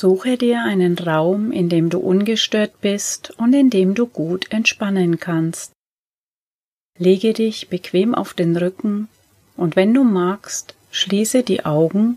Suche 0.00 0.36
dir 0.38 0.62
einen 0.62 0.96
Raum, 0.96 1.50
in 1.50 1.68
dem 1.68 1.90
du 1.90 1.98
ungestört 1.98 2.80
bist 2.80 3.32
und 3.32 3.52
in 3.52 3.68
dem 3.68 3.96
du 3.96 4.06
gut 4.06 4.52
entspannen 4.52 5.18
kannst. 5.18 5.72
Lege 6.98 7.32
dich 7.32 7.68
bequem 7.68 8.14
auf 8.14 8.32
den 8.32 8.56
Rücken 8.56 9.08
und 9.56 9.74
wenn 9.74 9.92
du 9.92 10.04
magst, 10.04 10.76
schließe 10.92 11.42
die 11.42 11.64
Augen 11.64 12.16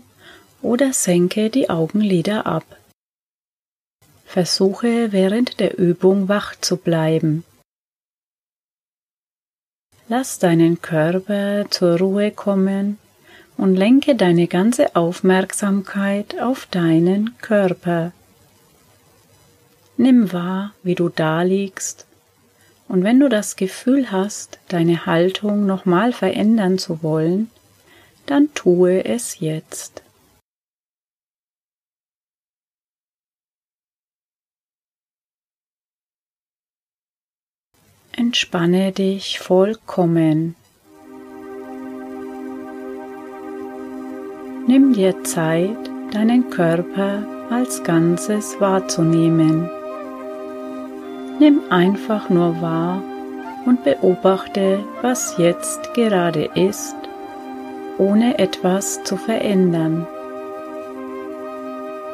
oder 0.60 0.92
senke 0.92 1.50
die 1.50 1.70
Augenlider 1.70 2.46
ab. 2.46 2.64
Versuche 4.26 5.10
während 5.10 5.58
der 5.58 5.76
Übung 5.76 6.28
wach 6.28 6.54
zu 6.54 6.76
bleiben. 6.76 7.42
Lass 10.06 10.38
deinen 10.38 10.82
Körper 10.82 11.68
zur 11.68 11.98
Ruhe 11.98 12.30
kommen 12.30 12.98
und 13.56 13.76
lenke 13.76 14.14
deine 14.14 14.46
ganze 14.46 14.96
Aufmerksamkeit 14.96 16.40
auf 16.40 16.66
deinen 16.66 17.36
Körper. 17.38 18.12
Nimm 19.96 20.32
wahr, 20.32 20.74
wie 20.82 20.94
du 20.94 21.08
da 21.08 21.42
liegst, 21.42 22.06
und 22.88 23.04
wenn 23.04 23.20
du 23.20 23.30
das 23.30 23.56
Gefühl 23.56 24.10
hast, 24.10 24.58
deine 24.68 25.06
Haltung 25.06 25.64
nochmal 25.64 26.12
verändern 26.12 26.76
zu 26.78 27.02
wollen, 27.02 27.50
dann 28.26 28.52
tue 28.54 29.04
es 29.04 29.40
jetzt. 29.40 30.02
Entspanne 38.14 38.92
dich 38.92 39.38
vollkommen. 39.38 40.54
Nimm 44.72 44.94
dir 44.94 45.22
Zeit, 45.22 45.76
deinen 46.14 46.48
Körper 46.48 47.24
als 47.50 47.84
Ganzes 47.84 48.58
wahrzunehmen. 48.58 49.68
Nimm 51.38 51.60
einfach 51.68 52.30
nur 52.30 52.62
wahr 52.62 53.02
und 53.66 53.84
beobachte, 53.84 54.82
was 55.02 55.36
jetzt 55.36 55.92
gerade 55.92 56.48
ist, 56.54 56.96
ohne 57.98 58.38
etwas 58.38 59.04
zu 59.04 59.18
verändern. 59.18 60.06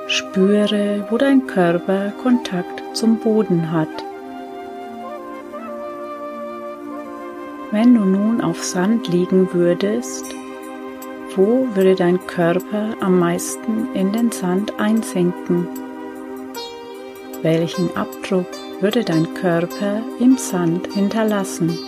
Spüre, 0.08 1.06
wo 1.10 1.16
dein 1.16 1.46
Körper 1.46 2.12
Kontakt 2.20 2.82
zum 2.92 3.20
Boden 3.20 3.70
hat. 3.70 4.04
Wenn 7.70 7.94
du 7.94 8.00
nun 8.00 8.40
auf 8.40 8.64
Sand 8.64 9.06
liegen 9.06 9.54
würdest, 9.54 10.34
wo 11.38 11.68
würde 11.76 11.94
dein 11.94 12.26
Körper 12.26 12.96
am 13.00 13.20
meisten 13.20 13.94
in 13.94 14.12
den 14.12 14.32
Sand 14.32 14.72
einsinken? 14.80 15.68
Welchen 17.42 17.96
Abdruck 17.96 18.48
würde 18.80 19.04
dein 19.04 19.34
Körper 19.34 20.02
im 20.18 20.36
Sand 20.36 20.92
hinterlassen? 20.92 21.78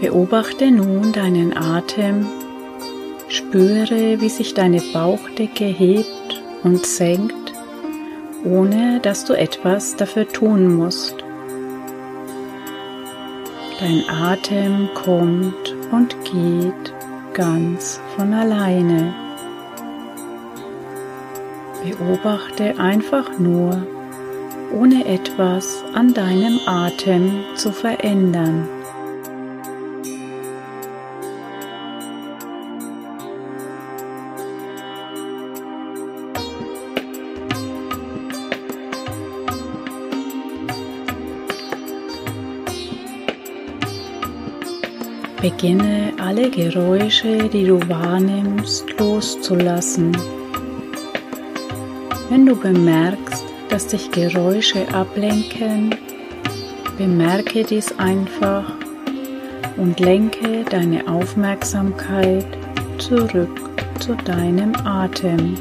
Beobachte 0.00 0.72
nun 0.72 1.12
deinen 1.12 1.56
Atem, 1.56 2.26
spüre, 3.28 4.20
wie 4.20 4.28
sich 4.28 4.52
deine 4.52 4.82
Bauchdecke 4.92 5.66
hebt 5.66 6.42
und 6.64 6.84
senkt 6.84 7.45
ohne 8.46 9.00
dass 9.00 9.24
du 9.24 9.32
etwas 9.32 9.96
dafür 9.96 10.28
tun 10.28 10.76
musst. 10.76 11.16
Dein 13.80 14.04
Atem 14.08 14.88
kommt 14.94 15.74
und 15.90 16.16
geht 16.24 16.94
ganz 17.34 18.00
von 18.16 18.32
alleine. 18.32 19.14
Beobachte 21.84 22.78
einfach 22.78 23.38
nur, 23.38 23.86
ohne 24.72 25.06
etwas 25.06 25.84
an 25.92 26.14
deinem 26.14 26.58
Atem 26.66 27.44
zu 27.54 27.70
verändern. 27.70 28.68
Beginne 45.58 46.12
alle 46.20 46.50
Geräusche, 46.50 47.48
die 47.48 47.64
du 47.64 47.80
wahrnimmst, 47.88 48.84
loszulassen. 48.98 50.14
Wenn 52.28 52.44
du 52.44 52.54
bemerkst, 52.54 53.42
dass 53.70 53.86
dich 53.86 54.10
Geräusche 54.10 54.86
ablenken, 54.92 55.94
bemerke 56.98 57.64
dies 57.64 57.98
einfach 57.98 58.70
und 59.78 59.98
lenke 59.98 60.62
deine 60.68 61.08
Aufmerksamkeit 61.08 62.46
zurück 62.98 63.58
zu 63.98 64.14
deinem 64.14 64.74
Atem. 64.84 65.54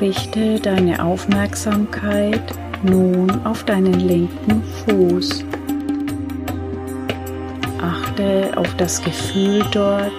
Richte 0.00 0.60
deine 0.60 1.02
Aufmerksamkeit 1.02 2.42
nun 2.82 3.30
auf 3.46 3.64
deinen 3.64 3.94
linken 3.94 4.62
Fuß. 4.84 5.42
Achte 7.80 8.52
auf 8.56 8.74
das 8.76 9.02
Gefühl 9.02 9.64
dort 9.72 10.12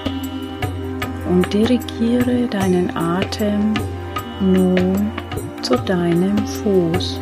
und 1.30 1.54
dirigiere 1.54 2.48
deinen 2.48 2.96
Atem 2.98 3.76
nun 4.42 5.12
zu 5.62 5.76
deinem 5.76 6.38
Fuß. 6.48 7.20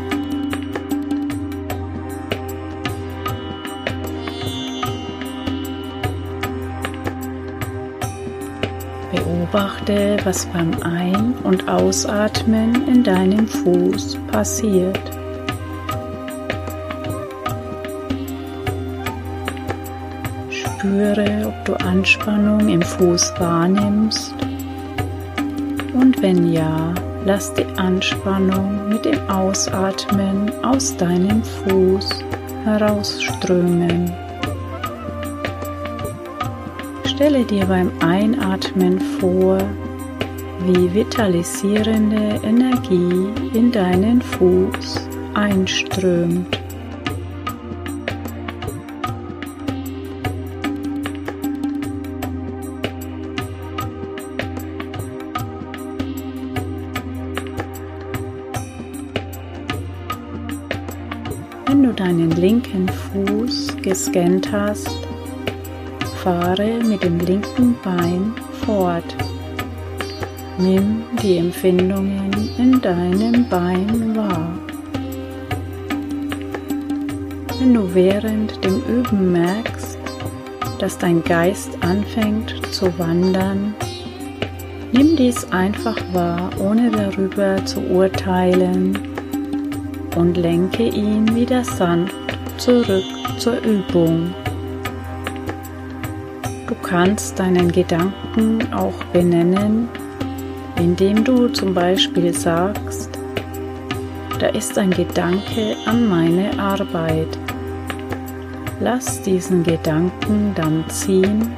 Beobachte, 9.15 10.17
was 10.23 10.45
beim 10.47 10.71
Ein- 10.81 11.33
und 11.43 11.67
Ausatmen 11.67 12.87
in 12.87 13.03
deinem 13.03 13.47
Fuß 13.47 14.17
passiert. 14.31 14.99
Spüre, 20.49 21.47
ob 21.47 21.65
du 21.65 21.73
Anspannung 21.85 22.67
im 22.67 22.81
Fuß 22.81 23.33
wahrnimmst 23.39 24.33
und 25.93 26.21
wenn 26.21 26.51
ja, 26.51 26.93
lass 27.25 27.53
die 27.53 27.65
Anspannung 27.77 28.89
mit 28.89 29.05
dem 29.05 29.29
Ausatmen 29.29 30.51
aus 30.63 30.95
deinem 30.97 31.41
Fuß 31.43 32.09
herausströmen. 32.65 34.24
Stelle 37.15 37.45
dir 37.45 37.65
beim 37.65 37.93
Einatmen 38.01 38.99
vor, 38.99 39.57
wie 40.65 40.93
vitalisierende 40.93 42.41
Energie 42.43 43.29
in 43.53 43.71
deinen 43.71 44.21
Fuß 44.21 45.07
einströmt. 45.33 46.59
Wenn 61.65 61.81
du 61.81 61.93
deinen 61.93 62.31
linken 62.31 62.89
Fuß 62.89 63.77
gescannt 63.81 64.51
hast, 64.51 65.04
fahre 66.25 66.83
mit 66.83 67.03
dem 67.03 67.19
linken 67.19 67.75
Bein 67.83 68.33
fort. 68.65 69.15
Nimm 70.57 71.03
die 71.21 71.37
Empfindungen 71.37 72.31
in 72.57 72.81
deinem 72.81 73.47
Bein 73.47 74.15
wahr. 74.15 74.57
Wenn 77.59 77.75
du 77.75 77.93
während 77.93 78.65
dem 78.65 78.81
Üben 78.87 79.33
merkst, 79.33 79.99
dass 80.79 80.97
dein 80.97 81.23
Geist 81.23 81.69
anfängt 81.81 82.55
zu 82.71 82.87
wandern, 82.97 83.75
nimm 84.93 85.15
dies 85.15 85.45
einfach 85.51 85.97
wahr, 86.11 86.49
ohne 86.59 86.89
darüber 86.89 87.63
zu 87.65 87.81
urteilen 87.81 88.97
und 90.15 90.37
lenke 90.37 90.87
ihn 90.87 91.35
wieder 91.35 91.63
sanft 91.63 92.15
zurück 92.57 93.05
zur 93.37 93.59
Übung. 93.59 94.33
Du 96.85 96.91
kannst 96.91 97.39
deinen 97.39 97.71
Gedanken 97.71 98.71
auch 98.71 99.03
benennen, 99.11 99.89
indem 100.79 101.23
du 101.23 101.47
zum 101.47 101.73
Beispiel 101.73 102.31
sagst, 102.31 103.09
da 104.39 104.49
ist 104.49 104.77
ein 104.77 104.91
Gedanke 104.91 105.75
an 105.87 106.07
meine 106.07 106.59
Arbeit. 106.59 107.39
Lass 108.79 109.19
diesen 109.23 109.63
Gedanken 109.63 110.51
dann 110.53 110.85
ziehen 110.87 111.49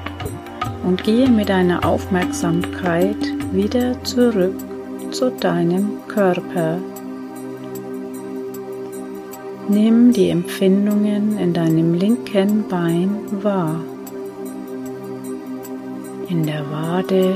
und 0.85 1.03
gehe 1.03 1.30
mit 1.30 1.50
deiner 1.50 1.83
Aufmerksamkeit 1.83 3.18
wieder 3.51 4.01
zurück 4.06 4.56
zu 5.12 5.30
deinem 5.30 5.89
Körper. 6.07 6.77
Nimm 9.68 10.13
die 10.13 10.30
Empfindungen 10.30 11.38
in 11.38 11.51
deinem 11.51 11.95
linken 11.95 12.65
Bein 12.69 13.09
wahr, 13.44 13.81
in 16.29 16.44
der 16.44 16.69
Wade, 16.69 17.35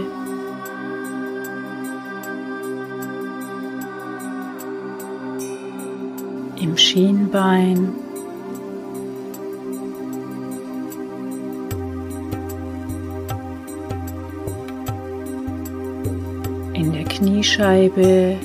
im 6.60 6.78
Schienbein, 6.78 7.94
in 16.74 16.92
der 16.92 17.04
Kniescheibe, 17.06 18.36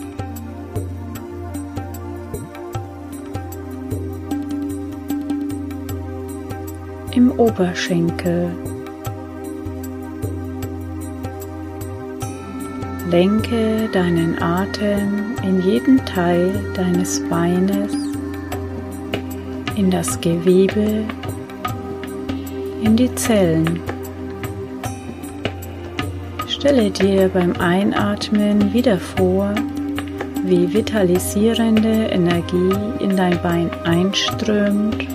im 7.12 7.32
Oberschenkel. 7.32 8.65
Lenke 13.10 13.88
deinen 13.92 14.42
Atem 14.42 15.36
in 15.44 15.62
jeden 15.62 16.04
Teil 16.04 16.52
deines 16.74 17.22
Beines, 17.28 17.92
in 19.76 19.92
das 19.92 20.20
Gewebe, 20.20 21.04
in 22.82 22.96
die 22.96 23.14
Zellen. 23.14 23.78
Stelle 26.48 26.90
dir 26.90 27.28
beim 27.28 27.52
Einatmen 27.60 28.72
wieder 28.72 28.98
vor, 28.98 29.54
wie 30.42 30.74
vitalisierende 30.74 32.06
Energie 32.06 32.74
in 32.98 33.16
dein 33.16 33.40
Bein 33.40 33.70
einströmt 33.84 35.06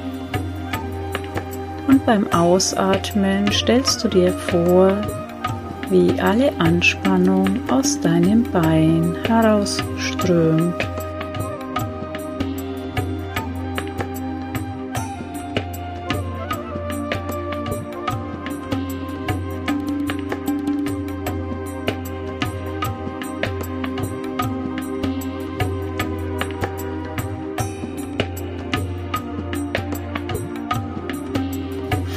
und 1.89 2.05
beim 2.05 2.31
Ausatmen 2.31 3.51
stellst 3.51 4.01
du 4.01 4.07
dir 4.07 4.31
vor, 4.31 5.20
wie 5.91 6.19
alle 6.21 6.57
Anspannung 6.57 7.59
aus 7.69 7.99
deinem 7.99 8.43
Bein 8.43 9.13
herausströmt. 9.27 11.00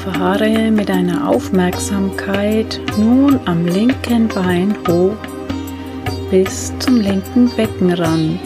Fahre 0.04 0.70
mit 0.70 0.90
deiner 0.90 1.26
Aufmerksamkeit 1.30 2.78
nun 2.98 3.40
am 3.46 3.64
linken 3.64 4.28
Bein 4.28 4.76
hoch 4.86 5.16
bis 6.30 6.74
zum 6.78 7.00
linken 7.00 7.48
Beckenrand 7.56 8.38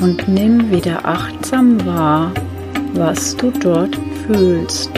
und 0.00 0.26
nimm 0.26 0.72
wieder 0.72 1.06
achtsam 1.06 1.86
wahr, 1.86 2.32
was 2.94 3.36
du 3.36 3.52
dort 3.52 3.96
fühlst. 4.26 4.90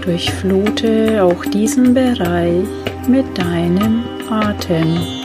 Durchflute 0.00 1.22
auch 1.22 1.44
diesen 1.44 1.94
Bereich 1.94 2.66
mit 3.06 3.26
deinem 3.38 4.02
Atem. 4.28 5.19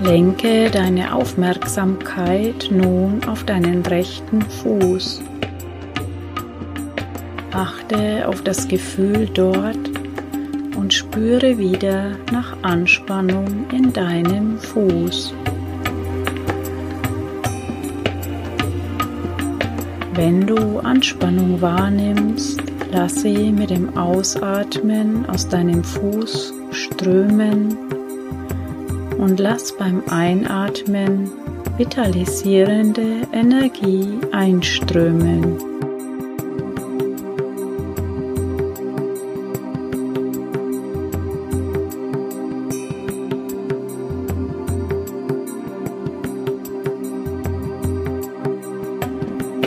Lenke 0.00 0.70
deine 0.70 1.12
Aufmerksamkeit 1.12 2.68
nun 2.70 3.20
auf 3.26 3.42
deinen 3.42 3.84
rechten 3.84 4.42
Fuß. 4.42 5.20
Achte 7.52 8.28
auf 8.28 8.42
das 8.42 8.68
Gefühl 8.68 9.28
dort 9.34 9.90
und 10.76 10.94
spüre 10.94 11.58
wieder 11.58 12.12
nach 12.30 12.56
Anspannung 12.62 13.66
in 13.72 13.92
deinem 13.92 14.58
Fuß. 14.58 15.34
Wenn 20.14 20.46
du 20.46 20.78
Anspannung 20.78 21.60
wahrnimmst, 21.60 22.62
lass 22.92 23.22
sie 23.22 23.50
mit 23.50 23.70
dem 23.70 23.96
Ausatmen 23.98 25.28
aus 25.28 25.48
deinem 25.48 25.82
Fuß 25.82 26.54
strömen 26.70 27.76
und 29.28 29.40
lass 29.40 29.76
beim 29.76 30.02
Einatmen 30.08 31.30
vitalisierende 31.76 33.26
Energie 33.30 34.08
einströmen. 34.32 35.58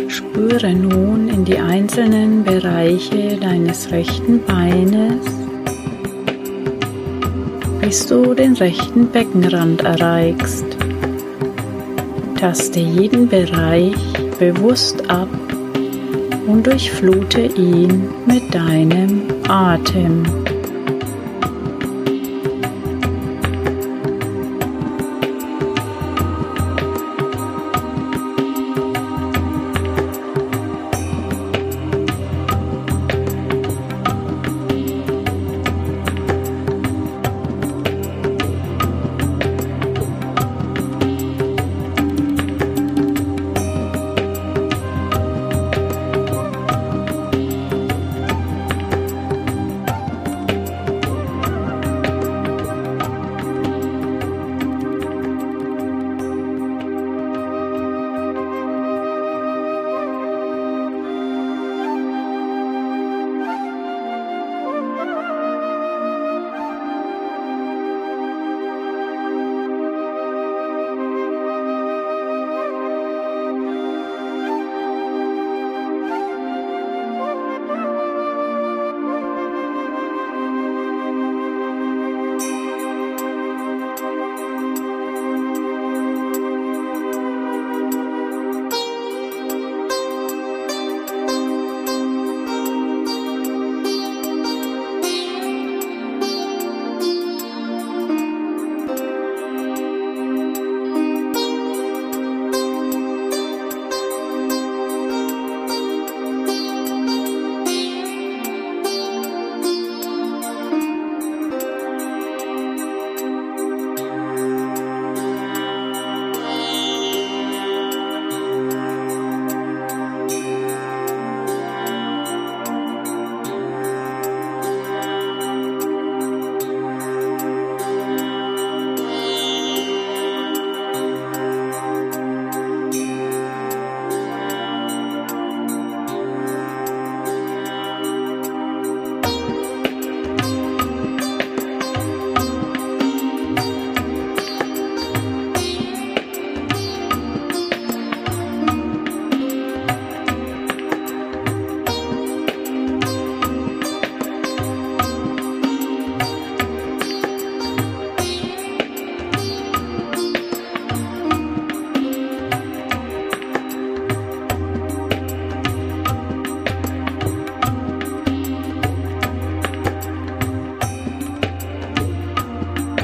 Spüre 0.08 0.74
nun 0.74 1.30
in 1.30 1.46
die 1.46 1.60
einzelnen 1.60 2.44
Bereiche 2.44 3.38
deines 3.40 3.92
rechten 3.92 4.44
Beines 4.44 5.41
bis 7.82 8.06
du 8.06 8.34
den 8.36 8.54
rechten 8.54 9.08
Beckenrand 9.08 9.84
erreichst. 9.84 10.66
Taste 12.40 12.80
jeden 12.80 13.28
Bereich 13.28 13.96
bewusst 14.40 15.10
ab 15.10 15.30
und 16.48 16.66
durchflute 16.66 17.42
ihn 17.42 18.10
mit 18.26 18.54
deinem 18.54 19.24
Atem. 19.48 20.24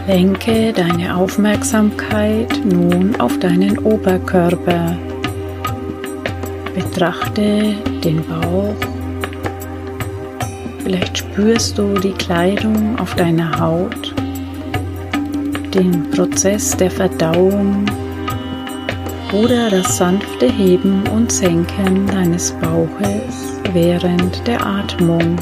Lenke 0.07 0.71
deine 0.71 1.17
Aufmerksamkeit 1.17 2.61
nun 2.63 3.19
auf 3.19 3.37
deinen 3.39 3.77
Oberkörper. 3.79 4.97
Betrachte 6.73 7.75
den 8.05 8.23
Bauch. 8.25 8.73
Vielleicht 10.81 11.17
spürst 11.17 11.77
du 11.77 11.95
die 11.95 12.13
Kleidung 12.13 12.97
auf 12.97 13.15
deiner 13.15 13.59
Haut, 13.59 14.15
den 15.73 16.09
Prozess 16.11 16.71
der 16.77 16.89
Verdauung 16.89 17.85
oder 19.33 19.69
das 19.69 19.97
sanfte 19.97 20.49
Heben 20.49 21.03
und 21.13 21.33
Senken 21.33 22.07
deines 22.07 22.53
Bauches 22.53 23.59
während 23.73 24.47
der 24.47 24.65
Atmung. 24.65 25.35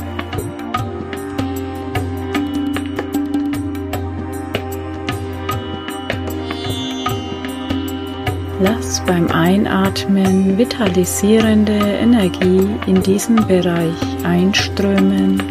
Lass 8.96 9.06
beim 9.06 9.28
Einatmen 9.28 10.58
vitalisierende 10.58 11.74
Energie 11.74 12.66
in 12.88 13.04
diesen 13.04 13.36
Bereich 13.46 13.94
einströmen 14.24 15.44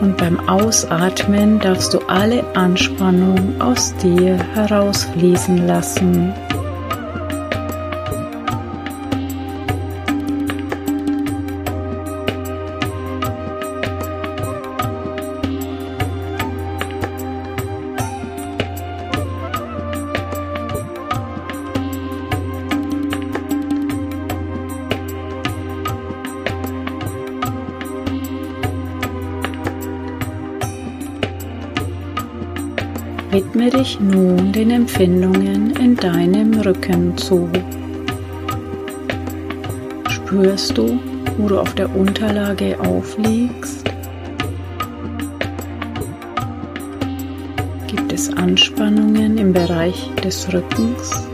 und 0.00 0.16
beim 0.18 0.38
Ausatmen 0.48 1.58
darfst 1.58 1.94
du 1.94 1.98
alle 2.06 2.44
Anspannung 2.54 3.60
aus 3.60 3.92
dir 3.96 4.36
herausfließen 4.54 5.66
lassen. 5.66 6.32
Dich 33.92 34.00
nun 34.00 34.52
den 34.52 34.70
Empfindungen 34.70 35.76
in 35.76 35.96
deinem 35.96 36.60
Rücken 36.60 37.16
zu. 37.16 37.48
Spürst 40.08 40.78
du, 40.78 40.98
wo 41.36 41.48
du 41.48 41.58
auf 41.58 41.74
der 41.74 41.94
Unterlage 41.94 42.78
aufliegst? 42.80 43.84
Gibt 47.86 48.12
es 48.12 48.32
Anspannungen 48.32 49.36
im 49.38 49.52
Bereich 49.52 50.10
des 50.24 50.52
Rückens? 50.52 51.28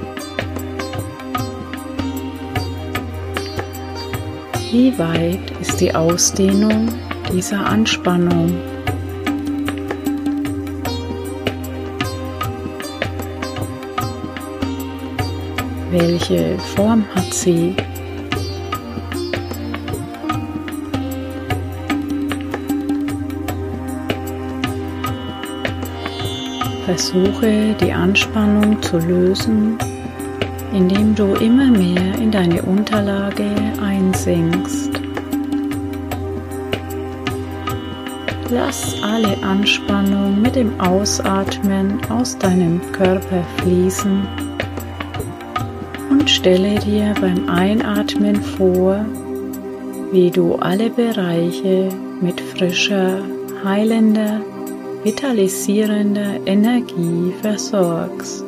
Wie 4.70 4.98
weit 4.98 5.52
ist 5.60 5.80
die 5.80 5.94
Ausdehnung 5.94 6.88
dieser 7.32 7.64
Anspannung? 7.66 8.77
Welche 15.90 16.58
Form 16.76 17.02
hat 17.14 17.32
sie? 17.32 17.74
Versuche 26.84 27.74
die 27.80 27.90
Anspannung 27.90 28.82
zu 28.82 28.98
lösen, 28.98 29.78
indem 30.74 31.14
du 31.14 31.34
immer 31.36 31.70
mehr 31.70 32.14
in 32.20 32.30
deine 32.30 32.60
Unterlage 32.60 33.50
einsinkst. 33.82 34.90
Lass 38.50 39.02
alle 39.02 39.42
Anspannung 39.42 40.42
mit 40.42 40.54
dem 40.54 40.78
Ausatmen 40.80 41.98
aus 42.10 42.36
deinem 42.36 42.80
Körper 42.92 43.42
fließen 43.56 44.37
und 46.28 46.34
stelle 46.34 46.78
dir 46.80 47.14
beim 47.22 47.48
Einatmen 47.48 48.36
vor, 48.36 49.02
wie 50.12 50.30
du 50.30 50.56
alle 50.56 50.90
Bereiche 50.90 51.88
mit 52.20 52.38
frischer, 52.38 53.22
heilender, 53.64 54.42
vitalisierender 55.04 56.38
Energie 56.44 57.32
versorgst. 57.40 58.44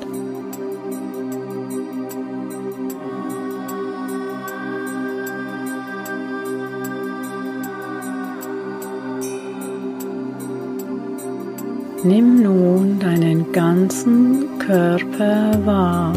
Nimm 12.05 12.43
nun 12.43 12.99
deinen 12.99 13.51
ganzen 13.53 14.59
Körper 14.59 15.59
wahr. 15.65 16.13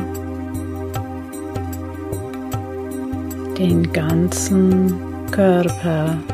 Den 3.63 3.93
ganzen 3.93 4.93
Körper. 5.31 6.32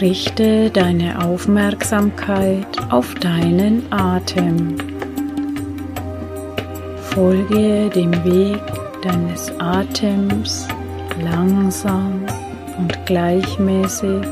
Richte 0.00 0.70
deine 0.70 1.24
Aufmerksamkeit 1.24 2.66
auf 2.90 3.14
deinen 3.14 3.84
Atem. 3.92 4.76
Folge 7.10 7.90
dem 7.90 8.12
Weg 8.24 8.60
deines 9.02 9.52
Atems 9.60 10.66
langsam 11.22 12.24
und 12.76 13.06
gleichmäßig 13.06 14.26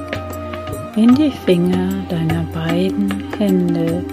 in 0.96 1.14
die 1.14 1.30
Finger 1.30 1.90
deiner 2.08 2.42
beiden 2.52 3.32
Hände. 3.38 4.04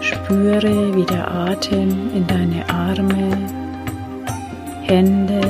Spüre, 0.00 0.96
wie 0.96 1.04
der 1.04 1.30
Atem 1.30 2.10
in 2.16 2.26
deine 2.26 2.68
Arme, 2.68 3.38
Hände 4.82 5.40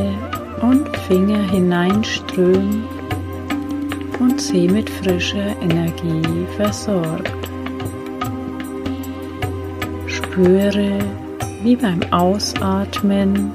und 0.61 0.95
Finger 1.09 1.51
hineinströmt 1.51 3.00
sie 4.40 4.66
mit 4.68 4.88
frischer 4.88 5.54
Energie 5.61 6.47
versorgt. 6.56 7.32
Spüre, 10.06 10.99
wie 11.62 11.76
beim 11.76 12.00
Ausatmen 12.11 13.52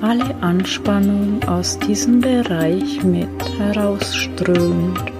alle 0.00 0.34
Anspannung 0.40 1.42
aus 1.46 1.78
diesem 1.78 2.20
Bereich 2.20 3.02
mit 3.04 3.28
herausströmt. 3.58 5.12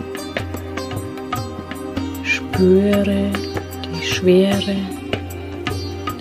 Spüre 2.23 3.31
die 3.85 4.07
Schwere 4.07 4.77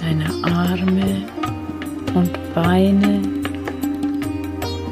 deiner 0.01 0.33
Arme 0.55 1.23
und 2.15 2.53
Beine, 2.53 3.21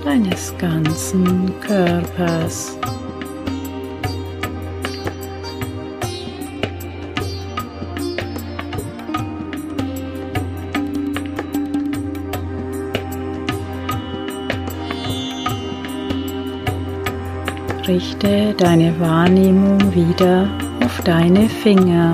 deines 0.03 0.53
ganzen 0.57 1.51
Körpers. 1.61 2.77
Richte 17.95 18.53
deine 18.57 18.99
Wahrnehmung 18.99 19.79
wieder 19.95 20.49
auf 20.83 21.01
deine 21.05 21.47
Finger. 21.47 22.13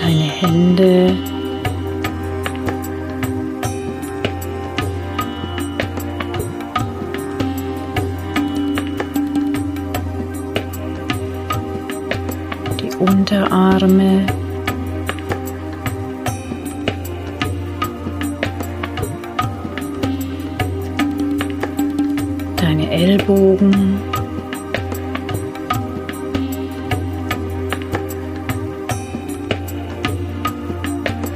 Deine 0.00 0.22
Hände. 0.22 1.16
Die 12.80 12.96
Unterarme 13.00 14.26
Ellbogen. 23.10 23.98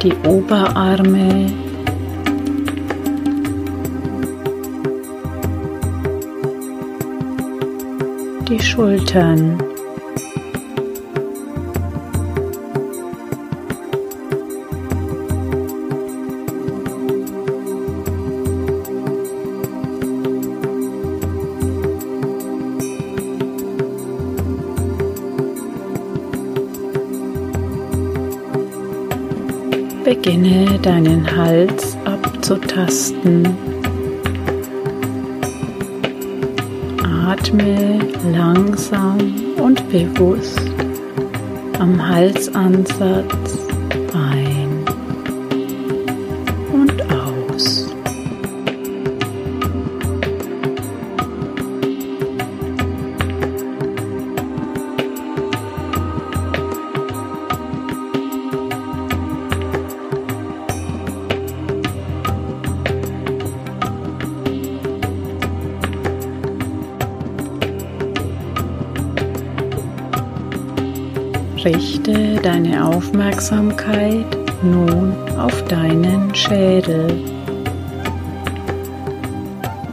Die 0.00 0.14
Oberarme. 0.24 1.50
Die 8.48 8.60
Schultern. 8.60 9.73
Deinen 30.84 31.24
Hals 31.34 31.96
abzutasten. 32.04 33.56
Atme 37.26 38.00
langsam 38.30 39.18
und 39.56 39.88
bewusst 39.88 40.60
am 41.78 42.06
Halsansatz 42.06 43.63
Aufmerksamkeit 72.94 74.24
nun 74.62 75.16
auf 75.36 75.64
deinen 75.64 76.32
Schädel. 76.32 77.24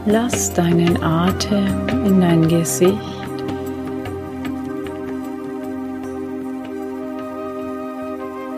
Lass 0.06 0.52
deinen 0.52 1.02
Atem 1.02 1.88
in 2.06 2.20
dein 2.20 2.46
Gesicht. 2.46 2.94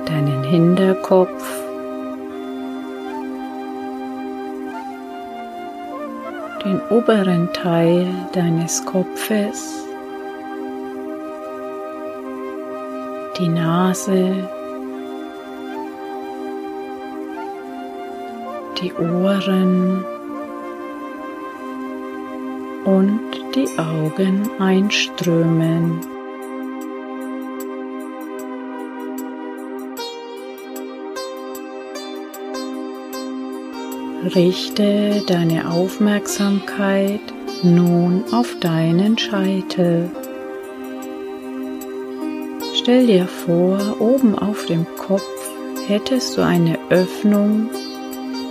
Deinen 0.04 0.44
Hinterkopf. 0.44 1.42
Den 6.62 6.80
oberen 6.90 7.48
Teil 7.54 8.06
deines 8.34 8.84
Kopfes 8.84 9.84
die 13.38 13.48
Nase, 13.48 14.48
die 18.80 18.92
Ohren 18.94 20.04
und 22.84 23.20
die 23.54 23.68
Augen 23.78 24.48
einströmen. 24.58 26.00
Richte 34.34 35.22
deine 35.26 35.70
Aufmerksamkeit 35.70 37.20
nun 37.62 38.24
auf 38.32 38.58
deinen 38.60 39.18
Scheitel. 39.18 40.10
Stell 42.84 43.06
dir 43.06 43.26
vor, 43.26 43.80
oben 43.98 44.38
auf 44.38 44.66
dem 44.66 44.84
Kopf 44.98 45.24
hättest 45.86 46.36
du 46.36 46.42
eine 46.42 46.78
Öffnung 46.90 47.70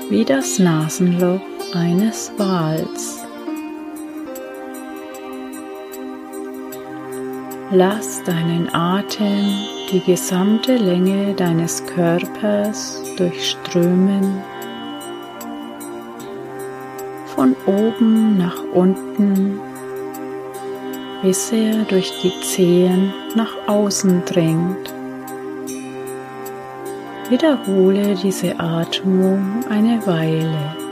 wie 0.09 0.25
das 0.25 0.57
Nasenloch 0.57 1.39
eines 1.75 2.31
Wals. 2.39 3.23
Lass 7.69 8.23
deinen 8.23 8.73
Atem 8.73 9.53
die 9.91 9.99
gesamte 9.99 10.77
Länge 10.77 11.35
deines 11.35 11.85
Körpers 11.85 13.03
durchströmen, 13.17 14.41
von 17.35 17.55
oben 17.67 18.39
nach 18.39 18.63
unten 18.73 19.59
bis 21.23 21.53
er 21.53 21.85
durch 21.85 22.11
die 22.21 22.37
Zehen 22.41 23.13
nach 23.33 23.55
außen 23.67 24.25
dringt. 24.25 24.93
Wiederhole 27.29 28.15
diese 28.15 28.59
Atmung 28.59 29.63
eine 29.69 30.05
Weile. 30.05 30.82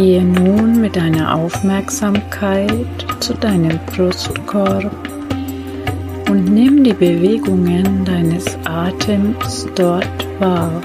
Gehe 0.00 0.24
nun 0.24 0.80
mit 0.80 0.96
deiner 0.96 1.34
Aufmerksamkeit 1.34 2.70
zu 3.20 3.34
deinem 3.34 3.78
Brustkorb 3.84 4.90
und 6.30 6.46
nimm 6.46 6.82
die 6.82 6.94
Bewegungen 6.94 8.06
deines 8.06 8.46
Atems 8.64 9.68
dort 9.74 10.06
wahr. 10.38 10.80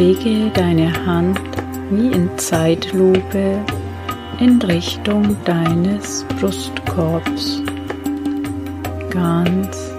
Bewege 0.00 0.50
deine 0.54 0.90
Hand 1.04 1.38
wie 1.90 2.10
in 2.10 2.30
Zeitlupe 2.38 3.58
in 4.38 4.58
Richtung 4.62 5.36
deines 5.44 6.24
Brustkorbs. 6.40 7.62
Ganz 9.10 9.92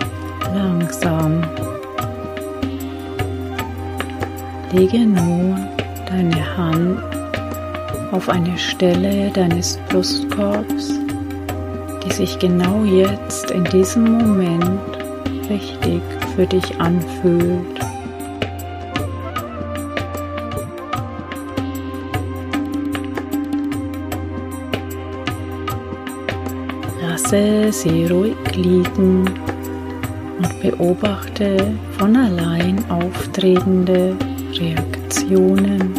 langsam. 0.55 1.43
Lege 4.71 5.05
nun 5.05 5.67
deine 6.07 6.57
Hand 6.57 7.03
auf 8.11 8.27
eine 8.27 8.57
Stelle 8.57 9.29
deines 9.29 9.77
Brustkorbs, 9.89 10.95
die 12.03 12.11
sich 12.11 12.39
genau 12.39 12.83
jetzt 12.85 13.51
in 13.51 13.65
diesem 13.65 14.17
Moment 14.17 14.97
richtig 15.47 16.01
für 16.35 16.47
dich 16.47 16.79
anfühlt. 16.79 17.90
Lasse 27.31 27.71
sie 27.71 28.05
ruhig 28.07 28.35
liegen 28.57 29.23
und 30.37 30.61
beobachte 30.61 31.73
von 31.97 32.13
allein 32.13 32.83
auftretende 32.89 34.17
Reaktionen, 34.59 35.93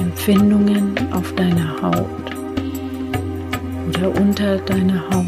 Empfindungen 0.00 0.94
auf 1.12 1.34
deiner 1.34 1.70
Haut 1.82 2.34
oder 3.88 4.18
unter 4.18 4.56
deiner 4.56 5.02
Haut. 5.10 5.26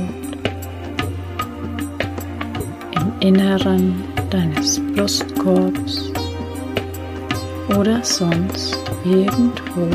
Inneren 3.21 4.05
deines 4.31 4.81
Brustkorbs 4.94 6.11
oder 7.79 8.03
sonst 8.03 8.79
irgendwo 9.05 9.87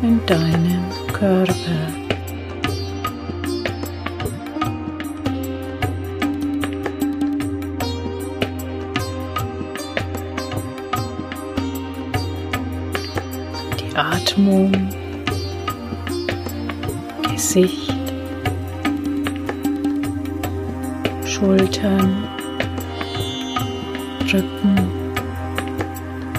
in 0.00 0.20
deinem 0.26 0.84
Körper. 1.12 2.00
Atmung, 14.20 14.70
Gesicht, 17.22 17.94
Schultern, 21.24 22.28
Rücken, 24.32 24.76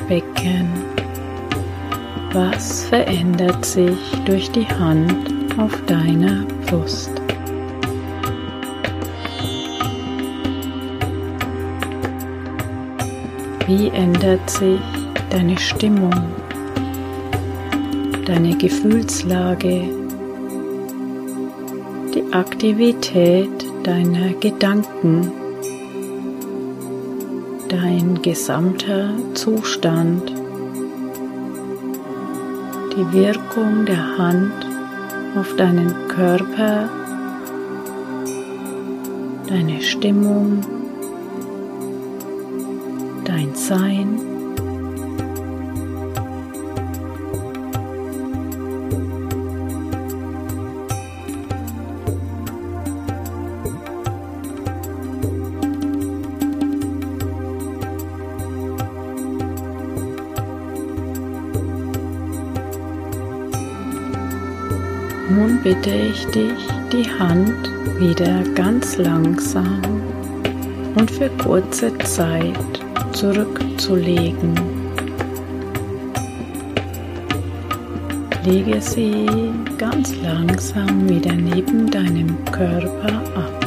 Becken. 0.08 0.70
Was 2.34 2.86
verändert 2.86 3.66
sich 3.66 3.98
durch 4.26 4.52
die 4.52 4.68
Hand 4.68 5.34
auf 5.58 5.74
deiner 5.88 6.46
Brust? 6.68 7.12
Wie 13.66 13.90
ändert 13.90 14.50
sich 14.50 14.80
deine 15.30 15.58
Stimmung, 15.58 16.14
deine 18.32 18.56
Gefühlslage, 18.56 19.90
die 22.14 22.24
Aktivität 22.32 23.50
deiner 23.84 24.32
Gedanken, 24.40 25.34
dein 27.68 28.22
gesamter 28.22 29.10
Zustand, 29.34 30.32
die 32.96 33.12
Wirkung 33.12 33.86
der 33.86 34.18
Hand 34.18 34.66
auf 35.36 35.54
deinen 35.58 35.94
Körper, 36.08 36.88
deine 39.50 39.82
Stimmung, 39.82 40.62
dein 43.26 43.54
Sein. 43.56 44.31
Bitte 65.72 65.96
ich 65.96 66.26
dich, 66.28 66.68
die 66.92 67.10
Hand 67.18 67.70
wieder 67.98 68.44
ganz 68.56 68.98
langsam 68.98 69.82
und 70.96 71.10
für 71.10 71.30
kurze 71.42 71.98
Zeit 72.00 72.60
zurückzulegen. 73.14 74.54
Lege 78.44 78.82
sie 78.82 79.26
ganz 79.78 80.14
langsam 80.22 81.08
wieder 81.08 81.34
neben 81.34 81.90
deinem 81.90 82.44
Körper 82.52 83.22
ab. 83.36 83.66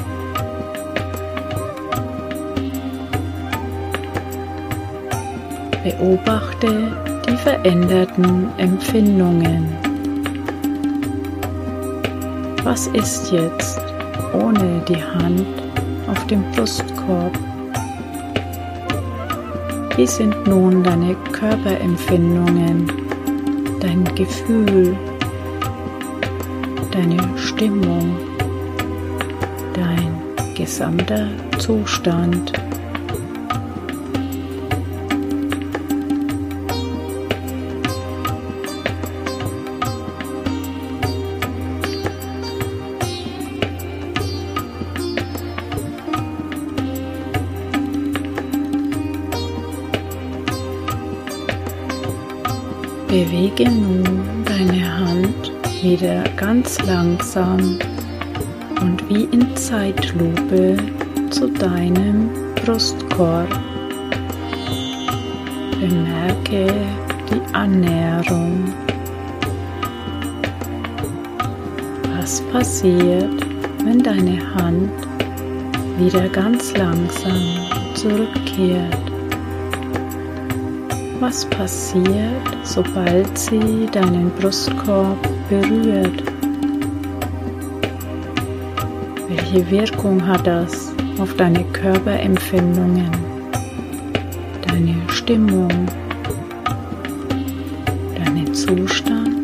Beobachte 5.82 6.92
die 7.26 7.36
veränderten 7.36 8.48
Empfindungen. 8.58 9.83
Was 12.64 12.86
ist 12.86 13.30
jetzt 13.30 13.78
ohne 14.32 14.82
die 14.88 14.96
Hand 14.96 15.44
auf 16.06 16.26
dem 16.28 16.42
Brustkorb? 16.52 17.38
Wie 19.96 20.06
sind 20.06 20.34
nun 20.46 20.82
deine 20.82 21.14
Körperempfindungen, 21.30 22.90
dein 23.80 24.02
Gefühl, 24.14 24.96
deine 26.90 27.18
Stimmung, 27.36 28.16
dein 29.74 30.54
gesamter 30.56 31.28
Zustand? 31.58 32.50
Bewege 53.14 53.70
nun 53.70 54.44
deine 54.44 54.98
Hand 54.98 55.52
wieder 55.84 56.24
ganz 56.36 56.82
langsam 56.82 57.78
und 58.80 59.08
wie 59.08 59.22
in 59.26 59.56
Zeitlupe 59.56 60.76
zu 61.30 61.46
deinem 61.46 62.28
Brustkorb. 62.56 63.48
Bemerke 65.78 66.66
die 67.30 67.54
Annäherung. 67.54 68.74
Was 72.16 72.40
passiert, 72.50 73.46
wenn 73.84 74.02
deine 74.02 74.40
Hand 74.56 74.90
wieder 75.98 76.28
ganz 76.30 76.76
langsam 76.76 77.60
zurückkehrt? 77.94 79.12
Was 81.20 81.44
passiert, 81.44 82.53
sobald 82.64 83.38
sie 83.38 83.86
deinen 83.92 84.30
Brustkorb 84.30 85.18
berührt? 85.48 86.22
Welche 89.28 89.70
Wirkung 89.70 90.26
hat 90.26 90.46
das 90.46 90.92
auf 91.18 91.34
deine 91.36 91.62
Körperempfindungen, 91.72 93.10
deine 94.66 94.96
Stimmung, 95.08 95.70
deinen 98.16 98.52
Zustand? 98.54 99.43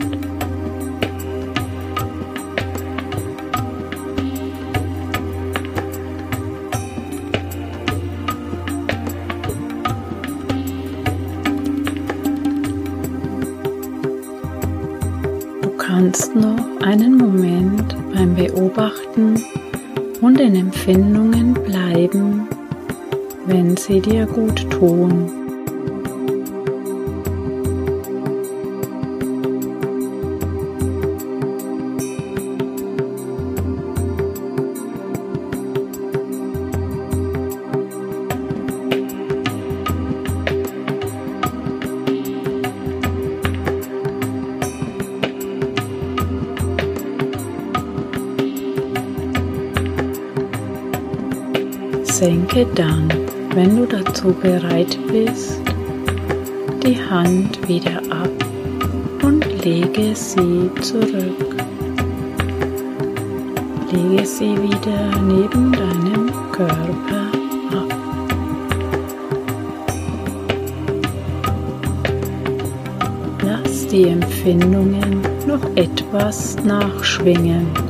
Kannst 16.10 16.34
noch 16.34 16.80
einen 16.80 17.18
Moment 17.18 17.94
beim 18.12 18.34
Beobachten 18.34 19.40
und 20.20 20.40
den 20.40 20.56
Empfindungen 20.56 21.54
bleiben, 21.54 22.48
wenn 23.46 23.76
sie 23.76 24.00
dir 24.00 24.26
gut 24.26 24.68
tun. 24.70 25.39
Senke 52.20 52.66
dann, 52.74 53.08
wenn 53.54 53.76
du 53.78 53.86
dazu 53.86 54.34
bereit 54.34 54.98
bist, 55.10 55.62
die 56.84 56.98
Hand 57.08 57.66
wieder 57.66 57.96
ab 58.10 58.28
und 59.22 59.64
lege 59.64 60.14
sie 60.14 60.68
zurück. 60.82 61.56
Lege 63.90 64.26
sie 64.26 64.52
wieder 64.52 65.18
neben 65.22 65.72
deinem 65.72 66.30
Körper 66.52 67.30
ab. 67.72 67.94
Lass 73.42 73.86
die 73.86 74.08
Empfindungen 74.08 75.22
noch 75.46 75.64
etwas 75.74 76.56
nachschwingen. 76.66 77.89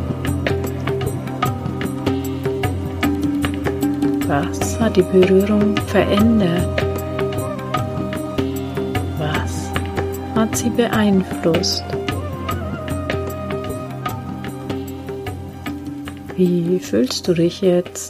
Was 4.30 4.78
hat 4.78 4.94
die 4.94 5.02
Berührung 5.02 5.76
verändert? 5.88 6.86
Was 9.18 9.72
hat 10.36 10.56
sie 10.56 10.70
beeinflusst? 10.70 11.82
Wie 16.36 16.78
fühlst 16.78 17.26
du 17.26 17.34
dich 17.34 17.60
jetzt? 17.60 18.09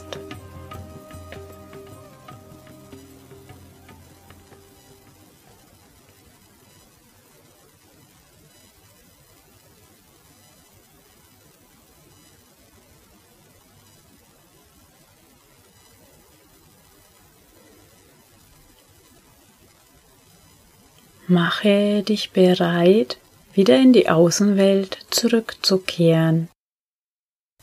Mache 21.31 22.03
dich 22.03 22.31
bereit, 22.31 23.17
wieder 23.53 23.77
in 23.77 23.93
die 23.93 24.09
Außenwelt 24.09 24.97
zurückzukehren. 25.11 26.49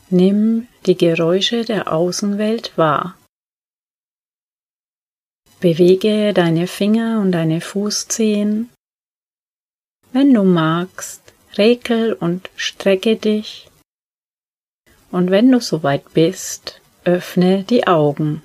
Nimm 0.09 0.67
die 0.87 0.97
Geräusche 0.97 1.65
der 1.65 1.93
Außenwelt 1.93 2.75
wahr. 2.79 3.15
Bewege 5.59 6.33
deine 6.33 6.65
Finger 6.65 7.21
und 7.21 7.31
deine 7.31 7.61
Fußzehen. 7.61 8.71
Wenn 10.13 10.33
du 10.33 10.43
magst, 10.43 11.21
rekel 11.55 12.13
und 12.13 12.49
strecke 12.55 13.17
dich. 13.17 13.69
Und 15.11 15.29
wenn 15.29 15.51
du 15.51 15.61
soweit 15.61 16.11
bist, 16.15 16.81
öffne 17.03 17.65
die 17.65 17.85
Augen. 17.85 18.41